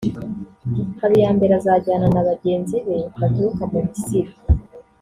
Habiyambere 1.01 1.53
azajyana 1.59 2.07
na 2.13 2.25
bagenzibe 2.27 2.97
baturuka 3.19 3.63
mu 3.71 3.77
Misiri 3.87 4.31